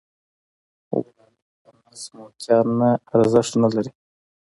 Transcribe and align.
غلامي 1.03 1.39
په 1.61 1.69
نس 1.83 2.03
موړتیا 2.15 2.57
نه 2.79 2.89
ارزښت 3.15 3.53
نلري. 3.61 3.91